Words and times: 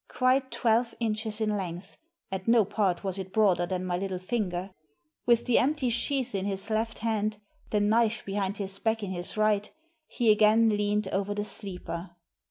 Quite 0.07 0.49
twelve 0.49 0.95
inches 0.99 1.39
in 1.39 1.55
length, 1.55 1.95
at 2.31 2.47
no 2.47 2.65
part 2.65 3.03
was 3.03 3.19
it 3.19 3.31
broader 3.31 3.67
than 3.67 3.85
my 3.85 3.97
little 3.97 4.17
finger. 4.17 4.71
With 5.27 5.45
the 5.45 5.59
empty 5.59 5.91
sheath 5.91 6.33
in 6.33 6.45
his 6.47 6.71
left 6.71 6.97
hand, 6.97 7.37
the 7.69 7.81
knife 7.81 8.25
behind 8.25 8.57
his 8.57 8.79
back. 8.79 9.03
in 9.03 9.11
his 9.11 9.37
right, 9.37 9.69
he 10.07 10.31
again 10.31 10.69
leaned 10.69 11.07
over 11.09 11.35
the 11.35 11.45
sleeper. 11.45 12.15